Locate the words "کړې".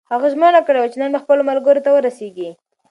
0.67-0.79